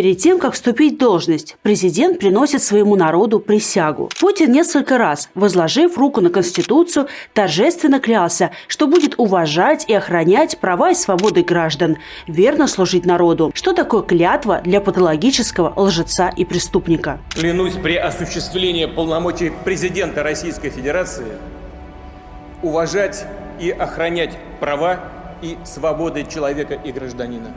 Перед 0.00 0.16
тем, 0.16 0.38
как 0.38 0.54
вступить 0.54 0.94
в 0.94 0.96
должность, 0.96 1.58
президент 1.60 2.18
приносит 2.18 2.62
своему 2.62 2.96
народу 2.96 3.38
присягу. 3.38 4.08
Путин 4.18 4.50
несколько 4.50 4.96
раз, 4.96 5.28
возложив 5.34 5.98
руку 5.98 6.22
на 6.22 6.30
Конституцию, 6.30 7.08
торжественно 7.34 8.00
клялся, 8.00 8.50
что 8.66 8.86
будет 8.86 9.16
уважать 9.18 9.84
и 9.88 9.92
охранять 9.92 10.56
права 10.56 10.92
и 10.92 10.94
свободы 10.94 11.42
граждан, 11.42 11.98
верно 12.26 12.66
служить 12.66 13.04
народу. 13.04 13.52
Что 13.54 13.74
такое 13.74 14.00
клятва 14.00 14.62
для 14.64 14.80
патологического 14.80 15.74
лжеца 15.76 16.32
и 16.34 16.46
преступника? 16.46 17.20
Клянусь 17.34 17.74
при 17.74 17.96
осуществлении 17.96 18.86
полномочий 18.86 19.52
президента 19.66 20.22
Российской 20.22 20.70
Федерации 20.70 21.26
уважать 22.62 23.26
и 23.60 23.68
охранять 23.68 24.38
права 24.60 25.00
и 25.42 25.58
свободы 25.64 26.24
человека 26.24 26.72
и 26.72 26.90
гражданина, 26.90 27.52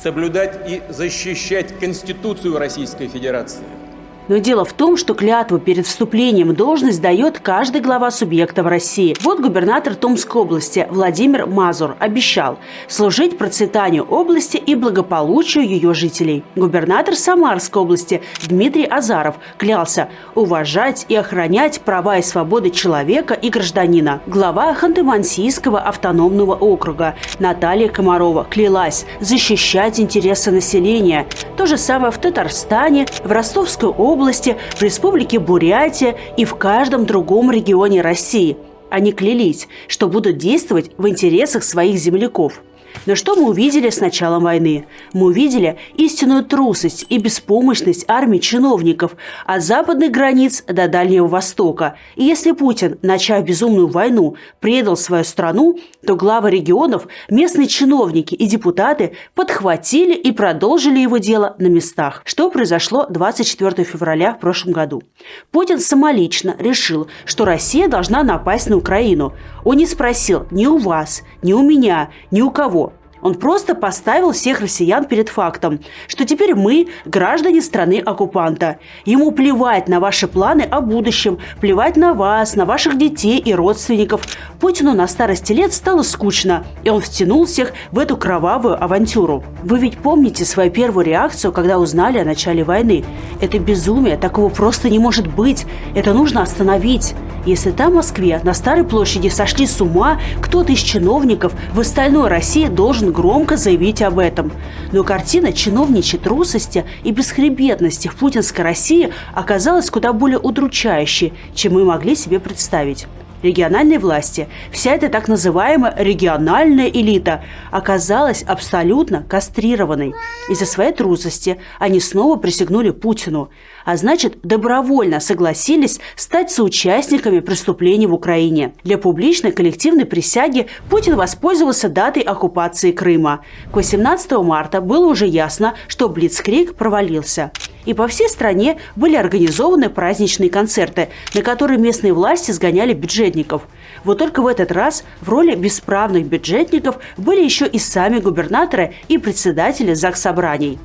соблюдать 0.00 0.68
и 0.68 0.82
защищать 0.88 1.78
Конституцию 1.78 2.58
Российской 2.58 3.08
Федерации– 3.08 3.64
но 4.28 4.38
дело 4.38 4.64
в 4.64 4.72
том, 4.72 4.96
что 4.96 5.14
клятву 5.14 5.58
перед 5.58 5.86
вступлением 5.86 6.48
в 6.50 6.54
должность 6.54 7.00
дает 7.00 7.38
каждый 7.38 7.80
глава 7.80 8.10
субъекта 8.10 8.62
в 8.62 8.66
России. 8.66 9.16
Вот 9.22 9.40
губернатор 9.40 9.94
Томской 9.94 10.42
области 10.42 10.86
Владимир 10.90 11.46
Мазур 11.46 11.96
обещал 11.98 12.58
служить 12.88 13.38
процветанию 13.38 14.04
области 14.04 14.56
и 14.56 14.74
благополучию 14.74 15.66
ее 15.66 15.94
жителей. 15.94 16.44
Губернатор 16.56 17.14
Самарской 17.14 17.82
области 17.82 18.22
Дмитрий 18.48 18.84
Азаров 18.84 19.36
клялся 19.58 20.08
уважать 20.34 21.06
и 21.08 21.16
охранять 21.16 21.80
права 21.80 22.18
и 22.18 22.22
свободы 22.22 22.70
человека 22.70 23.34
и 23.34 23.50
гражданина. 23.50 24.20
Глава 24.26 24.74
Ханты-Мансийского 24.74 25.78
автономного 25.78 26.54
округа 26.54 27.14
Наталья 27.38 27.88
Комарова 27.88 28.44
клялась 28.44 29.06
защищать 29.20 30.00
интересы 30.00 30.50
населения. 30.50 31.26
То 31.56 31.66
же 31.66 31.76
самое 31.76 32.10
в 32.10 32.18
Татарстане, 32.18 33.06
в 33.22 33.30
Ростовской 33.30 33.90
области, 33.90 34.13
области, 34.14 34.56
в 34.76 34.82
Республике 34.82 35.38
Бурятия 35.38 36.16
и 36.36 36.44
в 36.44 36.54
каждом 36.54 37.04
другом 37.04 37.50
регионе 37.50 38.00
России. 38.00 38.56
Они 38.90 39.12
клялись, 39.12 39.68
что 39.88 40.08
будут 40.08 40.38
действовать 40.38 40.92
в 40.96 41.08
интересах 41.08 41.64
своих 41.64 41.96
земляков– 41.98 42.62
но 43.06 43.14
что 43.14 43.34
мы 43.36 43.48
увидели 43.48 43.90
с 43.90 44.00
началом 44.00 44.44
войны? 44.44 44.86
Мы 45.12 45.26
увидели 45.26 45.78
истинную 45.94 46.44
трусость 46.44 47.06
и 47.08 47.18
беспомощность 47.18 48.04
армии 48.08 48.38
чиновников 48.38 49.16
от 49.44 49.62
западных 49.62 50.10
границ 50.10 50.64
до 50.66 50.88
Дальнего 50.88 51.26
Востока. 51.26 51.96
И 52.16 52.24
если 52.24 52.52
Путин, 52.52 52.98
начав 53.02 53.44
безумную 53.44 53.88
войну, 53.88 54.36
предал 54.60 54.96
свою 54.96 55.24
страну, 55.24 55.78
то 56.06 56.16
главы 56.16 56.50
регионов, 56.50 57.06
местные 57.28 57.66
чиновники 57.66 58.34
и 58.34 58.46
депутаты 58.46 59.12
подхватили 59.34 60.14
и 60.14 60.32
продолжили 60.32 60.98
его 60.98 61.18
дело 61.18 61.56
на 61.58 61.66
местах. 61.66 62.22
Что 62.24 62.50
произошло 62.50 63.06
24 63.08 63.84
февраля 63.84 64.34
в 64.34 64.40
прошлом 64.40 64.72
году? 64.72 65.02
Путин 65.50 65.78
самолично 65.78 66.56
решил, 66.58 67.08
что 67.24 67.44
Россия 67.44 67.88
должна 67.88 68.22
напасть 68.22 68.68
на 68.68 68.76
Украину. 68.76 69.34
Он 69.64 69.76
не 69.76 69.86
спросил 69.86 70.46
ни 70.50 70.66
у 70.66 70.78
вас, 70.78 71.22
ни 71.42 71.52
у 71.52 71.62
меня, 71.62 72.10
ни 72.30 72.40
у 72.40 72.50
кого. 72.50 72.83
Он 73.24 73.34
просто 73.36 73.74
поставил 73.74 74.32
всех 74.32 74.60
россиян 74.60 75.06
перед 75.06 75.30
фактом, 75.30 75.80
что 76.08 76.26
теперь 76.26 76.54
мы 76.54 76.88
граждане 77.06 77.62
страны 77.62 77.98
оккупанта. 78.04 78.76
Ему 79.06 79.32
плевать 79.32 79.88
на 79.88 79.98
ваши 79.98 80.28
планы 80.28 80.60
о 80.60 80.82
будущем, 80.82 81.38
плевать 81.58 81.96
на 81.96 82.12
вас, 82.12 82.54
на 82.54 82.66
ваших 82.66 82.98
детей 82.98 83.38
и 83.38 83.54
родственников. 83.54 84.20
Путину 84.60 84.92
на 84.92 85.08
старости 85.08 85.54
лет 85.54 85.72
стало 85.72 86.02
скучно, 86.02 86.66
и 86.82 86.90
он 86.90 87.00
втянул 87.00 87.46
всех 87.46 87.72
в 87.92 87.98
эту 87.98 88.18
кровавую 88.18 88.82
авантюру. 88.84 89.42
Вы 89.62 89.78
ведь 89.78 89.96
помните 89.96 90.44
свою 90.44 90.70
первую 90.70 91.06
реакцию, 91.06 91.50
когда 91.50 91.78
узнали 91.78 92.18
о 92.18 92.26
начале 92.26 92.62
войны? 92.62 93.06
Это 93.40 93.58
безумие, 93.58 94.18
такого 94.18 94.50
просто 94.50 94.90
не 94.90 94.98
может 94.98 95.28
быть. 95.28 95.64
Это 95.94 96.12
нужно 96.12 96.42
остановить. 96.42 97.14
Если 97.46 97.70
там, 97.70 97.92
в 97.92 97.96
Москве, 97.96 98.40
на 98.42 98.52
Старой 98.52 98.84
площади 98.84 99.28
сошли 99.28 99.66
с 99.66 99.80
ума, 99.80 100.20
кто-то 100.42 100.72
из 100.72 100.78
чиновников 100.78 101.52
в 101.72 101.80
остальной 101.80 102.28
России 102.28 102.66
должен 102.66 103.13
громко 103.14 103.56
заявить 103.56 104.02
об 104.02 104.18
этом. 104.18 104.52
Но 104.92 105.04
картина 105.04 105.52
чиновничьей 105.52 106.20
трусости 106.20 106.84
и 107.04 107.12
бесхребетности 107.12 108.08
в 108.08 108.16
путинской 108.16 108.64
России 108.64 109.12
оказалась 109.32 109.88
куда 109.88 110.12
более 110.12 110.38
удручающей, 110.38 111.32
чем 111.54 111.74
мы 111.74 111.84
могли 111.84 112.14
себе 112.16 112.40
представить 112.40 113.06
региональной 113.44 113.98
власти, 113.98 114.48
вся 114.72 114.94
эта 114.94 115.08
так 115.08 115.28
называемая 115.28 115.94
региональная 115.96 116.88
элита 116.88 117.44
оказалась 117.70 118.42
абсолютно 118.42 119.22
кастрированной. 119.22 120.14
Из-за 120.48 120.66
своей 120.66 120.92
трусости 120.92 121.58
они 121.78 122.00
снова 122.00 122.36
присягнули 122.36 122.90
Путину, 122.90 123.50
а 123.84 123.96
значит, 123.96 124.38
добровольно 124.42 125.20
согласились 125.20 126.00
стать 126.16 126.50
соучастниками 126.50 127.40
преступлений 127.40 128.06
в 128.06 128.14
Украине. 128.14 128.74
Для 128.82 128.98
публичной 128.98 129.52
коллективной 129.52 130.06
присяги 130.06 130.66
Путин 130.88 131.16
воспользовался 131.16 131.88
датой 131.88 132.22
оккупации 132.22 132.92
Крыма. 132.92 133.44
К 133.70 133.76
18 133.76 134.32
марта 134.38 134.80
было 134.80 135.06
уже 135.06 135.26
ясно, 135.26 135.74
что 135.86 136.08
Блицкрик 136.08 136.74
провалился 136.74 137.52
и 137.84 137.94
по 137.94 138.08
всей 138.08 138.28
стране 138.28 138.78
были 138.96 139.16
организованы 139.16 139.90
праздничные 139.90 140.50
концерты, 140.50 141.08
на 141.34 141.42
которые 141.42 141.78
местные 141.78 142.12
власти 142.12 142.50
сгоняли 142.50 142.92
бюджетников. 142.92 143.62
Вот 144.04 144.18
только 144.18 144.42
в 144.42 144.46
этот 144.46 144.72
раз 144.72 145.04
в 145.20 145.28
роли 145.28 145.54
бесправных 145.54 146.26
бюджетников 146.26 146.98
были 147.16 147.42
еще 147.42 147.66
и 147.66 147.78
сами 147.78 148.18
губернаторы 148.18 148.94
и 149.08 149.18
председатели 149.18 149.94
заксобраний. 149.94 150.78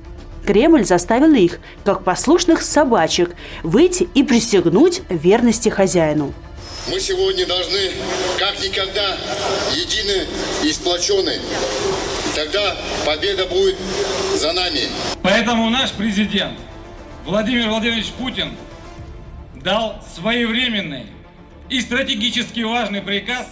Кремль 0.46 0.86
заставил 0.86 1.34
их, 1.34 1.60
как 1.84 2.04
послушных 2.04 2.62
собачек, 2.62 3.36
выйти 3.62 4.08
и 4.16 4.24
присягнуть 4.24 5.02
верности 5.10 5.70
хозяину. 5.70 6.34
Мы 6.90 7.00
сегодня 7.00 7.46
должны, 7.46 7.92
как 8.40 8.60
никогда, 8.64 9.18
едины 9.76 10.26
и 10.64 10.72
сплочены. 10.72 11.34
Тогда 12.34 12.78
победа 13.06 13.46
будет 13.46 13.76
за 14.36 14.54
нами. 14.54 14.88
Поэтому 15.22 15.70
наш 15.70 15.92
президент– 15.92 16.58
Владимир 17.30 17.70
Владимирович 17.70 18.12
Путин 18.14 18.54
дал 19.64 19.98
своевременный 20.16 21.04
и 21.70 21.80
стратегически 21.80 22.62
важный 22.62 23.04
приказ 23.04 23.48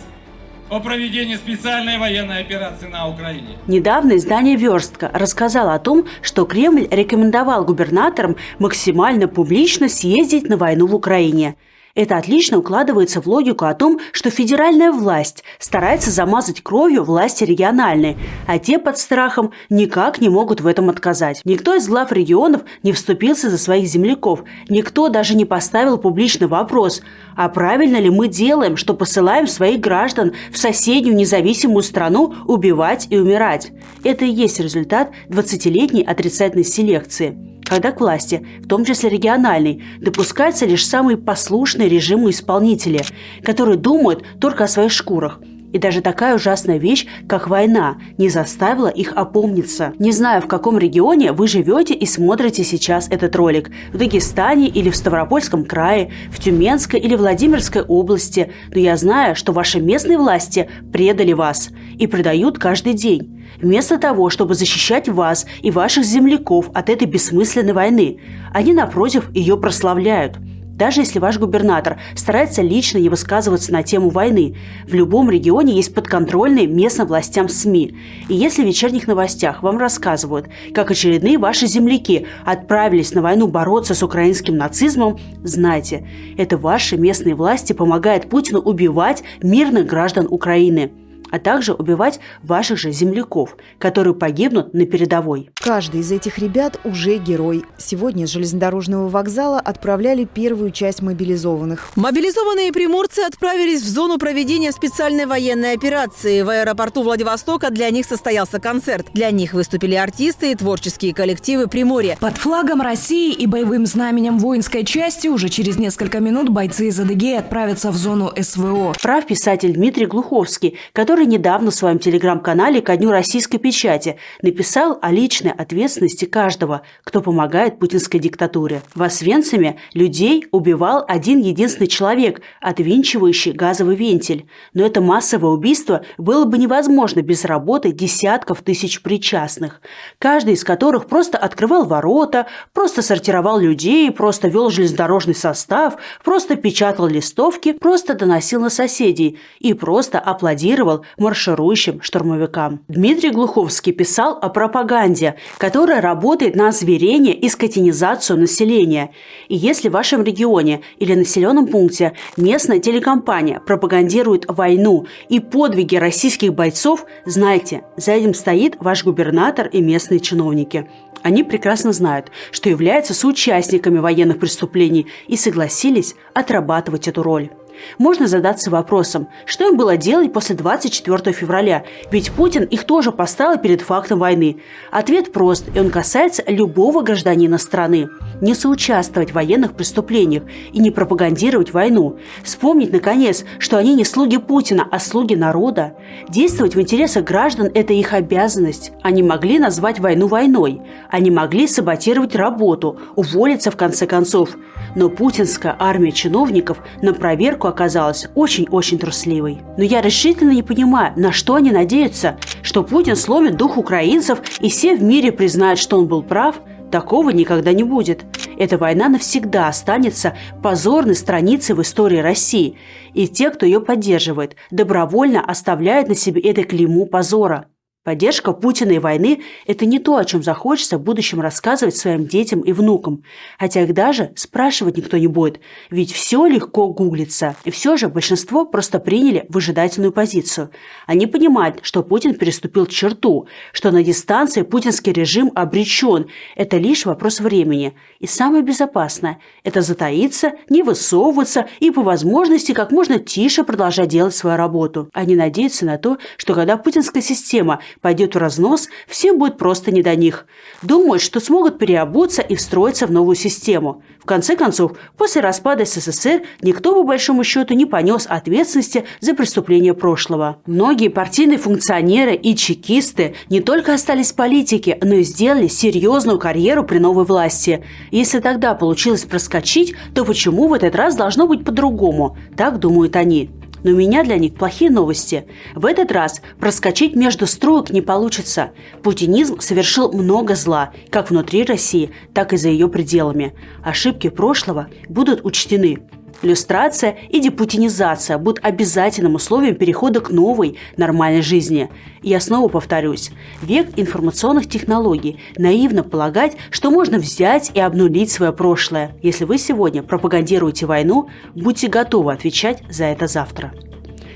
о 0.67 0.79
проведении 0.79 1.35
специальной 1.35 1.99
военной 1.99 2.39
операции 2.39 2.88
на 2.88 3.07
Украине. 3.07 3.59
Недавно 3.67 4.17
издание 4.17 4.55
«Верстка» 4.55 5.11
рассказало 5.13 5.75
о 5.75 5.79
том, 5.79 6.05
что 6.23 6.45
Кремль 6.45 6.88
рекомендовал 6.89 7.65
губернаторам 7.65 8.35
максимально 8.57 9.27
публично 9.27 9.89
съездить 9.89 10.49
на 10.49 10.57
войну 10.57 10.88
в 10.88 10.95
Украине– 10.95 11.55
это 11.97 12.15
отлично 12.15 12.59
укладывается 12.59 13.21
в 13.21 13.27
логику 13.27 13.65
о 13.65 13.73
том, 13.73 13.99
что 14.11 14.29
федеральная 14.29 14.91
власть 14.91 15.43
старается 15.57 16.11
замазать 16.11 16.61
кровью 16.61 17.03
власти 17.03 17.43
региональной, 17.43 18.15
а 18.45 18.59
те 18.59 18.77
под 18.77 18.99
страхом 18.99 19.51
никак 19.71 20.21
не 20.21 20.29
могут 20.29 20.61
в 20.61 20.67
этом 20.67 20.89
отказать. 20.91 21.41
Никто 21.43 21.73
из 21.73 21.87
глав 21.87 22.11
регионов 22.11 22.61
не 22.83 22.93
вступился 22.93 23.49
за 23.49 23.57
своих 23.57 23.87
земляков, 23.87 24.43
никто 24.69 25.09
даже 25.09 25.35
не 25.35 25.45
поставил 25.45 25.97
публичный 25.97 26.45
вопрос, 26.45 27.01
а 27.35 27.49
правильно 27.49 27.97
ли 27.97 28.11
мы 28.11 28.27
делаем, 28.27 28.77
что 28.77 28.93
посылаем 28.93 29.47
своих 29.47 29.79
граждан 29.79 30.33
в 30.51 30.57
соседнюю 30.57 31.15
независимую 31.15 31.81
страну 31.81 32.35
убивать 32.45 33.07
и 33.09 33.17
умирать. 33.17 33.71
Это 34.03 34.23
и 34.23 34.29
есть 34.29 34.59
результат 34.59 35.09
20-летней 35.29 36.03
отрицательной 36.03 36.63
селекции 36.63 37.56
когда 37.67 37.91
к 37.91 38.00
власти, 38.00 38.45
в 38.63 38.67
том 38.67 38.85
числе 38.85 39.09
региональной, 39.09 39.83
допускаются 40.00 40.66
лишь 40.66 40.85
самые 40.85 41.17
послушные 41.17 41.89
режиму 41.89 42.29
исполнители, 42.29 43.01
которые 43.44 43.78
думают 43.78 44.23
только 44.39 44.63
о 44.63 44.67
своих 44.67 44.91
шкурах. 44.91 45.39
И 45.73 45.79
даже 45.79 46.01
такая 46.01 46.35
ужасная 46.35 46.78
вещь, 46.78 47.05
как 47.28 47.47
война, 47.47 47.97
не 48.17 48.29
заставила 48.29 48.88
их 48.88 49.13
опомниться. 49.16 49.94
Не 50.00 50.11
знаю, 50.11 50.41
в 50.41 50.47
каком 50.47 50.78
регионе 50.78 51.33
вы 51.33 51.47
живете 51.47 51.94
и 51.94 52.05
смотрите 52.05 52.63
сейчас 52.63 53.09
этот 53.09 53.36
ролик. 53.36 53.69
В 53.91 53.97
Дагестане 53.97 54.68
или 54.69 54.89
в 54.89 54.95
Ставропольском 54.95 55.65
крае, 55.65 56.12
в 56.31 56.39
Тюменской 56.39 57.00
или 57.00 57.15
Владимирской 57.15 57.81
области. 57.81 58.51
Но 58.74 58.80
я 58.80 58.95
знаю, 58.95 59.36
что 59.36 59.51
ваши 59.51 59.81
местные 59.81 60.18
власти 60.18 60.69
предали 60.91 61.33
вас 61.33 61.69
и 61.97 62.07
предают 62.07 62.57
каждый 62.57 62.94
день. 62.94 63.33
Вместо 63.62 63.97
того, 63.97 64.30
чтобы 64.30 64.53
защищать 64.53 65.09
вас 65.09 65.45
и 65.62 65.71
ваших 65.71 66.06
земляков 66.06 66.69
от 66.74 66.89
этой 66.89 67.07
бессмысленной 67.07 67.74
войны, 67.74 68.19
они, 68.53 68.74
напротив, 68.74 69.30
ее 69.33 69.57
прославляют. 69.57 70.38
Даже 70.77 71.01
если 71.01 71.18
ваш 71.18 71.39
губернатор 71.39 72.00
старается 72.15 72.62
лично 72.62 73.00
не 73.00 73.09
высказываться 73.09 73.74
на 73.74 73.81
тему 73.81 74.09
войны, 74.09 74.56
в 74.88 74.94
любом 74.94 75.29
регионе 75.29 75.74
есть 75.74 75.94
подконтрольные 75.94 76.68
местным 76.68 77.07
властям 77.07 77.50
СМИ. 77.50 77.95
И 78.29 78.35
если 78.35 78.63
в 78.63 78.68
вечерних 78.68 79.07
новостях 79.07 79.63
вам 79.63 79.79
рассказывают, 79.79 80.50
как 80.75 80.91
очередные 80.91 81.39
ваши 81.39 81.65
земляки 81.65 82.27
отправились 82.45 83.13
на 83.13 83.24
войну 83.24 83.47
бороться 83.47 83.95
с 83.95 84.03
украинским 84.03 84.56
нацизмом, 84.56 85.18
знайте, 85.44 86.07
это 86.38 86.57
ваши 86.57 86.95
местные 86.95 87.33
власти 87.33 87.74
помогают 87.74 88.29
Путину 88.29 88.59
убивать 88.59 89.24
мирных 89.41 89.88
граждан 89.88 90.27
Украины– 90.29 90.91
а 91.31 91.39
также 91.39 91.74
убивать 91.74 92.19
ваших 92.44 92.77
же 92.77 92.91
земляков, 92.91 93.57
которые 93.79 94.13
погибнут 94.13 94.74
на 94.74 94.85
передовой. 94.85 95.50
Каждый 95.56 96.01
из 96.01 96.12
этих 96.12 96.38
ребят 96.39 96.79
уже 96.83 97.18
герой. 97.18 97.65
Сегодня 97.77 98.27
с 98.27 98.31
железнодорожного 98.31 99.09
вокзала 99.09 99.59
отправляли 99.59 100.25
первую 100.25 100.71
часть 100.71 101.01
мобилизованных. 101.01 101.89
Мобилизованные 101.95 102.71
приморцы 102.71 103.19
отправились 103.19 103.81
в 103.81 103.88
зону 103.88 104.18
проведения 104.18 104.71
специальной 104.71 105.25
военной 105.25 105.74
операции. 105.74 106.41
В 106.41 106.50
аэропорту 106.50 107.03
Владивостока 107.03 107.69
для 107.69 107.89
них 107.89 108.06
состоялся 108.06 108.59
концерт. 108.59 109.07
Для 109.13 109.31
них 109.31 109.53
выступили 109.53 109.95
артисты 109.95 110.51
и 110.51 110.56
творческие 110.56 111.13
коллективы 111.13 111.68
Приморья. 111.68 112.18
Под 112.19 112.38
флагом 112.38 112.81
России 112.81 113.33
и 113.33 113.47
боевым 113.47 113.85
знаменем 113.85 114.38
воинской 114.39 114.85
части 114.85 115.27
уже 115.27 115.50
через 115.50 115.77
несколько 115.77 116.19
минут 116.19 116.50
бойцы 116.50 116.88
из 116.88 117.00
Адыгеи 117.00 117.38
отправятся 117.38 117.91
в 117.91 117.95
зону 117.95 118.31
СВО. 118.39 118.94
Прав 119.01 119.25
писатель 119.25 119.74
Дмитрий 119.74 120.06
Глуховский, 120.06 120.77
который 120.94 121.16
недавно 121.25 121.71
в 121.71 121.75
своем 121.75 121.99
телеграм-канале 121.99 122.81
ко 122.81 122.95
Дню 122.97 123.11
российской 123.11 123.57
печати 123.57 124.17
написал 124.41 124.97
о 125.01 125.11
личной 125.11 125.51
ответственности 125.51 126.25
каждого, 126.25 126.81
кто 127.03 127.21
помогает 127.21 127.79
путинской 127.79 128.19
диктатуре. 128.19 128.81
В 128.93 129.01
Освенциме 129.03 129.77
людей 129.93 130.45
убивал 130.51 131.03
один 131.07 131.39
единственный 131.39 131.87
человек, 131.87 132.41
отвинчивающий 132.61 133.51
газовый 133.51 133.95
вентиль. 133.95 134.47
Но 134.73 134.85
это 134.85 135.01
массовое 135.01 135.51
убийство 135.51 136.03
было 136.17 136.45
бы 136.45 136.57
невозможно 136.57 137.21
без 137.21 137.45
работы 137.45 137.91
десятков 137.91 138.61
тысяч 138.61 139.01
причастных, 139.01 139.81
каждый 140.19 140.53
из 140.53 140.63
которых 140.63 141.07
просто 141.07 141.37
открывал 141.37 141.85
ворота, 141.85 142.47
просто 142.73 143.01
сортировал 143.01 143.59
людей, 143.59 144.11
просто 144.11 144.47
вел 144.47 144.69
железнодорожный 144.69 145.35
состав, 145.35 145.97
просто 146.23 146.55
печатал 146.55 147.07
листовки, 147.07 147.73
просто 147.73 148.13
доносил 148.13 148.61
на 148.61 148.69
соседей 148.69 149.39
и 149.59 149.73
просто 149.73 150.19
аплодировал 150.19 151.05
марширующим 151.18 152.01
штурмовикам. 152.01 152.81
Дмитрий 152.88 153.31
Глуховский 153.31 153.94
писал 153.94 154.38
о 154.42 154.50
пропаганде, 154.50 155.36
которая 155.57 156.01
работает 156.01 156.56
на 156.56 156.69
озверение 156.69 157.33
и 157.33 157.50
скотинизацию 157.50 158.39
населения. 158.39 159.12
И 159.48 159.56
если 159.56 159.89
в 159.89 159.94
вашем 159.94 160.24
регионе 160.24 160.81
или 161.00 161.13
населенном 161.13 161.68
пункте 161.68 162.13
местная 162.36 162.80
телекомпания 162.80 163.59
пропагандирует 163.59 164.45
войну 164.48 165.06
и 165.30 165.39
подвиги 165.39 165.95
российских 165.95 166.54
бойцов, 166.54 167.06
знайте, 167.25 167.83
за 167.95 168.13
этим 168.13 168.33
стоит 168.33 168.77
ваш 168.80 169.03
губернатор 169.03 169.68
и 169.68 169.81
местные 169.81 170.19
чиновники. 170.19 170.88
Они 171.24 171.44
прекрасно 171.44 171.92
знают, 171.94 172.31
что 172.51 172.69
являются 172.69 173.13
соучастниками 173.13 174.00
военных 174.00 174.39
преступлений 174.39 175.07
и 175.27 175.36
согласились 175.36 176.15
отрабатывать 176.33 177.07
эту 177.07 177.24
роль. 177.24 177.50
Можно 177.97 178.27
задаться 178.27 178.69
вопросом, 178.69 179.27
что 179.45 179.68
им 179.68 179.77
было 179.77 179.97
делать 179.97 180.33
после 180.33 180.56
24 180.56 181.33
февраля, 181.33 181.83
ведь 182.12 182.31
Путин 182.31 182.63
их 182.63 182.83
тоже 182.85 183.12
поставил 183.12 183.59
перед 183.59 183.81
фактом 183.81 184.19
войны. 184.19 184.62
Ответ 184.91 185.31
прост, 185.31 185.65
и 185.74 185.79
он 185.79 185.89
касается 185.89 186.44
любого 186.47 187.01
гражданина 187.01 187.57
страны. 187.57 188.09
Не 188.41 188.53
соучаствовать 188.53 189.31
в 189.31 189.35
военных 189.35 189.74
преступлениях 189.74 190.44
и 190.71 190.79
не 190.79 190.91
пропагандировать 190.91 191.74
войну. 191.74 192.18
Вспомнить, 192.44 192.91
наконец, 192.91 193.45
что 193.59 193.77
они 193.77 193.95
не 193.95 194.06
слуги 194.06 194.38
Путина, 194.38 194.88
а 194.89 195.00
слуги 195.00 195.35
народа. 195.35 195.95
Действовать 196.29 196.75
в 196.75 196.81
интересах 196.81 197.24
граждан– 197.24 197.69
это 197.74 197.94
их 197.94 198.13
обязанность. 198.13 198.91
Они 199.01 199.24
могли 199.24 199.59
назвать 199.59 200.00
войну 200.00 200.27
войной. 200.27 200.81
Они 201.09 201.31
могли 201.31 201.68
саботировать 201.68 202.35
работу, 202.35 203.00
уволиться 203.15 203.71
в 203.71 203.75
конце 203.77 204.06
концов. 204.06 204.56
Но 204.95 205.09
путинская 205.09 205.75
армия 205.77 206.12
чиновников 206.12 206.79
на 207.01 207.13
проверку 207.13 207.66
оказалась 207.67 208.27
очень-очень 208.35 208.97
трусливой. 208.97 209.59
Но 209.77 209.83
я 209.83 210.01
решительно 210.01 210.51
не 210.51 210.63
понимаю, 210.63 211.13
на 211.15 211.31
что 211.31 211.55
они 211.55 211.71
надеются, 211.71 212.37
что 212.61 212.83
Путин 212.83 213.15
сломит 213.15 213.57
дух 213.57 213.77
украинцев 213.77 214.41
и 214.59 214.69
все 214.69 214.95
в 214.95 215.03
мире 215.03 215.31
признают, 215.31 215.79
что 215.79 215.97
он 215.97 216.07
был 216.07 216.23
прав– 216.23 216.55
Такого 216.91 217.31
никогда 217.31 217.73
не 217.73 217.83
будет. 217.83 218.25
Эта 218.57 218.77
война 218.77 219.09
навсегда 219.09 219.67
останется 219.67 220.35
позорной 220.63 221.15
страницей 221.15 221.75
в 221.75 221.81
истории 221.81 222.19
России, 222.19 222.77
и 223.13 223.27
те, 223.27 223.49
кто 223.49 223.65
ее 223.65 223.81
поддерживает, 223.81 224.55
добровольно 224.71 225.43
оставляют 225.43 226.07
на 226.07 226.15
себе 226.15 226.41
это 226.41 226.63
клейму 226.63 227.05
позора. 227.05 227.65
Поддержка 228.07 228.54
Путина 228.54 228.92
и 228.92 229.00
войны– 229.00 229.42
это 229.68 229.86
не 229.86 230.00
то, 230.00 230.15
о 230.15 230.24
чем 230.24 230.42
захочется 230.42 230.98
в 230.98 231.01
будущем 231.01 231.42
рассказывать 231.42 231.98
своим 231.98 232.25
детям 232.25 232.62
и 232.62 232.71
внукам. 232.71 233.25
Хотя 233.59 233.83
их 233.83 233.94
даже 233.94 234.31
спрашивать 234.38 234.95
никто 234.95 235.18
не 235.18 235.27
будет, 235.27 235.59
ведь 235.89 236.13
все 236.13 236.45
легко 236.45 236.88
гуглится. 236.88 237.57
И 237.65 237.69
все 237.69 237.98
же 237.98 238.07
большинство 238.07 238.63
просто 238.63 239.00
приняли 239.00 239.45
выжидательную 239.50 240.13
позицию. 240.13 240.69
Они 241.06 241.27
понимают, 241.27 241.80
что 241.81 242.01
Путин 242.01 242.36
переступил 242.36 242.86
черту, 242.86 243.48
что 243.74 243.92
на 243.92 244.01
дистанции 244.01 244.62
путинский 244.62 245.12
режим 245.12 245.51
обречен. 245.53 246.27
Это 246.56 246.77
лишь 246.77 247.06
вопрос 247.06 247.42
времени. 247.42 247.94
И 248.19 248.25
самое 248.25 248.63
безопасное– 248.63 249.39
это 249.65 249.81
затаиться, 249.81 250.53
не 250.69 250.81
высовываться 250.81 251.68
и 251.81 251.92
по 251.92 252.03
возможности 252.03 252.71
как 252.71 252.94
можно 252.94 253.19
тише 253.19 253.65
продолжать 253.65 254.07
делать 254.07 254.33
свою 254.33 254.56
работу. 254.56 255.10
Они 255.12 255.36
надеются 255.36 255.86
на 255.86 255.98
то, 255.98 256.18
что 256.38 256.53
когда 256.53 256.77
путинская 256.77 257.21
система– 257.21 257.81
пойдет 258.01 258.35
в 258.35 258.38
разнос, 258.38 258.89
всем 259.07 259.38
будет 259.38 259.57
просто 259.57 259.91
не 259.91 260.01
до 260.01 260.15
них. 260.15 260.45
Думают, 260.81 261.21
что 261.21 261.39
смогут 261.39 261.77
переобуться 261.79 262.41
и 262.41 262.55
встроиться 262.55 263.07
в 263.07 263.11
новую 263.11 263.35
систему. 263.35 264.03
В 264.19 264.25
конце 264.25 264.55
концов, 264.55 264.94
после 265.17 265.41
распада 265.41 265.85
СССР 265.85 266.44
никто, 266.61 266.94
по 266.94 267.03
большому 267.03 267.44
счету, 267.44 267.73
не 267.73 267.85
понес 267.85 268.25
ответственности 268.27 269.05
за 269.19 269.33
преступления 269.33 269.94
прошлого. 269.94 270.61
Многие 270.65 271.07
партийные 271.07 271.57
функционеры 271.57 272.35
и 272.35 272.55
чекисты 272.55 273.35
не 273.49 273.61
только 273.61 273.94
остались 273.94 274.31
в 274.31 274.35
политике, 274.35 274.97
но 275.01 275.15
и 275.15 275.23
сделали 275.23 275.67
серьезную 275.67 276.39
карьеру 276.39 276.83
при 276.83 277.00
новой 277.00 277.25
власти. 277.25 277.85
Если 278.11 278.39
тогда 278.39 278.75
получилось 278.75 279.23
проскочить, 279.23 279.95
то 280.13 280.25
почему 280.25 280.67
в 280.67 280.73
этот 280.73 280.95
раз 280.95 281.15
должно 281.15 281.47
быть 281.47 281.63
по-другому? 281.63 282.38
Так 282.55 282.79
думают 282.79 283.15
они. 283.15 283.50
Но 283.83 283.91
у 283.91 283.95
меня 283.95 284.24
для 284.24 284.38
них 284.38 284.56
плохие 284.56 284.89
новости. 284.89 285.45
В 285.75 285.85
этот 285.85 286.12
раз 286.12 286.41
проскочить 286.59 287.15
между 287.15 287.47
строек 287.47 287.89
не 287.89 288.01
получится. 288.01 288.71
Путинизм 289.03 289.59
совершил 289.59 290.12
много 290.12 290.56
зла, 290.56 290.91
как 291.09 291.29
внутри 291.29 291.63
России, 291.63 292.12
так 292.33 292.53
и 292.53 292.57
за 292.57 292.69
ее 292.69 292.89
пределами. 292.89 293.53
Ошибки 293.83 294.29
прошлого 294.29 294.88
будут 295.09 295.45
учтены. 295.45 296.00
Люстрация 296.44 297.18
и 297.30 297.39
депутинизация 297.39 298.38
будут 298.38 298.63
обязательным 298.63 299.36
условием 299.36 299.75
перехода 299.75 300.22
к 300.22 300.30
новой, 300.30 300.78
нормальной 300.95 301.42
жизни. 301.42 301.89
И 302.22 302.30
я 302.30 302.39
снова 302.39 302.68
повторюсь, 302.68 303.31
век 303.63 303.89
информационных 303.95 304.69
технологий 304.69 305.39
наивно 305.57 306.04
полагать, 306.04 306.56
что 306.69 306.92
можно 306.92 307.18
взять 307.18 307.72
и 307.74 307.80
обнулить 307.80 308.31
свое 308.31 308.54
прошлое. 308.54 309.15
Если 309.24 309.46
вы 309.46 309.58
сегодня 309.58 310.03
пропагандируете 310.03 310.86
войну, 310.86 311.27
будьте 311.56 311.88
готовы 311.88 312.34
отвечать 312.34 312.84
за 312.89 313.06
это 313.06 313.25
завтра. 313.25 313.74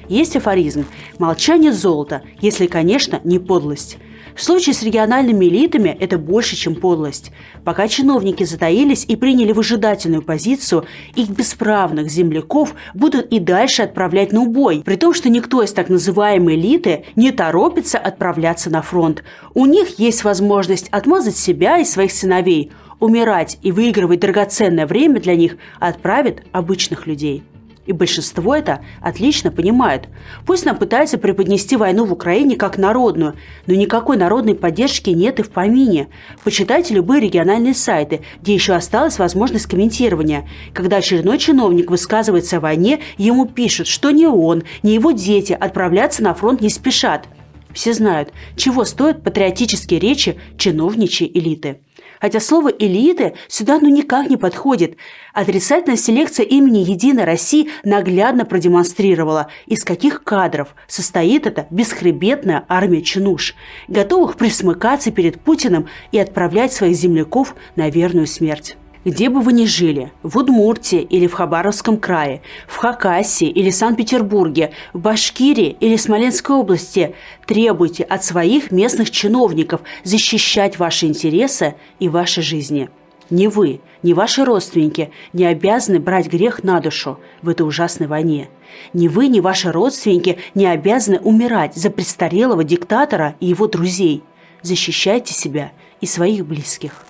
Есть 0.10 0.36
афоризм 0.36 0.86
«молчание 1.20 1.72
золота», 1.72 2.24
если, 2.42 2.66
конечно, 2.66 3.22
не 3.24 3.38
подлость. 3.40 3.98
В 4.36 4.44
случае 4.44 4.74
с 4.74 4.84
региональными 4.84 5.46
элитами 5.46 5.96
это 6.00 6.18
больше, 6.18 6.56
чем 6.56 6.76
подлость. 6.76 7.32
Пока 7.64 7.88
чиновники 7.88 8.44
затаились 8.44 9.06
и 9.08 9.16
приняли 9.16 9.52
выжидательную 9.52 10.22
позицию, 10.22 10.86
их 11.16 11.30
бесправных 11.30 12.10
земляков 12.10 12.76
будут 12.94 13.28
и 13.28 13.40
дальше 13.40 13.84
отправлять 13.84 14.32
на 14.32 14.42
убой, 14.42 14.82
при 14.86 14.96
том, 14.96 15.14
что 15.14 15.30
никто 15.30 15.62
из 15.62 15.74
так 15.74 15.90
называемой 15.90 16.56
элиты 16.56 17.06
не 17.16 17.32
торопится 17.32 17.98
отправляться 17.98 18.70
на 18.70 18.82
фронт. 18.82 19.24
У 19.54 19.66
них 19.66 20.00
есть 20.00 20.24
возможность 20.24 20.88
отмазать 20.90 21.38
себя 21.38 21.78
и 21.80 21.86
своих 21.86 22.12
сыновей, 22.12 22.72
умирать 23.00 23.58
и 23.62 23.72
выигрывать 23.72 24.20
драгоценное 24.20 24.88
время 24.88 25.20
для 25.20 25.36
них 25.36 25.58
отправят 25.80 26.44
обычных 26.52 27.08
людей. 27.08 27.44
И 27.86 27.94
большинство 27.94 28.56
это 28.56 28.82
отлично 29.02 29.50
понимает. 29.52 30.08
Пусть 30.46 30.66
нам 30.66 30.78
пытаются 30.78 31.18
преподнести 31.18 31.76
войну 31.76 32.06
в 32.06 32.14
Украине 32.14 32.56
как 32.56 32.78
народную, 32.78 33.36
но 33.66 33.74
никакой 33.74 34.18
народной 34.18 34.54
поддержки 34.54 35.10
нет 35.10 35.40
и 35.40 35.44
в 35.44 35.50
помине. 35.50 36.10
Почитайте 36.44 36.94
любые 36.94 37.22
региональные 37.22 37.74
сайты, 37.74 38.22
где 38.42 38.54
еще 38.54 38.74
осталась 38.74 39.18
возможность 39.18 39.66
комментирования. 39.66 40.48
Когда 40.74 40.98
очередной 40.98 41.40
чиновник 41.40 41.90
высказывается 41.90 42.58
о 42.58 42.62
войне, 42.62 43.00
ему 43.18 43.48
пишут, 43.48 43.88
что 43.88 44.12
ни 44.12 44.26
он, 44.26 44.64
ни 44.84 44.92
его 44.92 45.12
дети 45.12 45.54
отправляться 45.54 46.22
на 46.22 46.36
фронт 46.36 46.62
не 46.62 46.70
спешат. 46.70 47.28
Все 47.74 47.94
знают, 47.94 48.32
чего 48.56 48.86
стоят 48.86 49.24
патриотические 49.24 50.00
речи 50.00 50.38
чиновничьей 50.58 51.32
элиты. 51.34 51.80
Хотя 52.22 52.40
слово 52.40 52.70
«элиты» 52.70 53.34
сюда 53.48 53.80
ну 53.82 53.90
никак 53.90 54.30
не 54.30 54.38
подходит. 54.38 54.96
Отрицательная 55.34 55.98
селекция 55.98 56.46
имени 56.46 56.78
«Единой 56.78 57.24
России» 57.24 57.70
наглядно 57.84 58.46
продемонстрировала, 58.46 59.48
из 59.66 59.84
каких 59.84 60.24
кадров 60.24 60.76
состоит 60.88 61.48
эта 61.48 61.66
бесхребетная 61.72 62.64
армия 62.70 63.02
чинуш, 63.02 63.56
готовых 63.88 64.38
присмыкаться 64.38 65.12
перед 65.12 65.42
Путиным 65.42 65.88
и 66.12 66.20
отправлять 66.20 66.74
своих 66.74 66.96
земляков 66.96 67.56
на 67.76 67.90
верную 67.90 68.28
смерть. 68.28 68.78
Где 69.04 69.30
бы 69.30 69.42
вы 69.42 69.54
ни 69.54 69.66
жили, 69.66 70.12
в 70.22 70.38
Удмуртии 70.38 71.02
или 71.02 71.26
в 71.26 71.34
Хабаровском 71.34 71.98
крае, 71.98 72.44
в 72.68 72.78
Хакасии 72.78 73.50
или 73.50 73.72
Санкт-Петербурге, 73.72 74.74
в 74.94 75.00
Башкирии 75.00 75.76
или 75.80 75.96
Смоленской 75.96 76.56
области, 76.56 77.16
требуйте 77.48 78.04
от 78.04 78.24
своих 78.24 78.70
местных 78.70 79.10
чиновников 79.10 79.82
защищать 80.04 80.78
ваши 80.78 81.08
интересы 81.08 81.74
и 82.00 82.10
ваши 82.10 82.44
жизни. 82.44 82.90
Ни 83.32 83.48
вы, 83.48 83.82
ни 84.04 84.14
ваши 84.14 84.46
родственники 84.46 85.10
не 85.34 85.46
обязаны 85.46 86.00
брать 86.00 86.28
грех 86.28 86.64
на 86.64 86.80
душу 86.80 87.18
в 87.42 87.50
этой 87.50 87.64
ужасной 87.64 88.06
войне. 88.06 88.50
Ни 88.94 89.08
вы, 89.08 89.30
ни 89.30 89.40
ваши 89.40 89.72
родственники 89.72 90.38
не 90.54 90.68
обязаны 90.68 91.18
умирать 91.18 91.74
за 91.74 91.90
престарелого 91.90 92.64
диктатора 92.64 93.36
и 93.40 93.48
его 93.48 93.66
друзей. 93.66 94.22
Защищайте 94.62 95.34
себя 95.34 95.72
и 96.02 96.06
своих 96.06 96.46
близких. 96.46 97.04